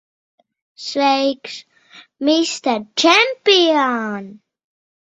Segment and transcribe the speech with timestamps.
[0.85, 1.53] Sveiks,
[2.29, 4.23] mister čempion!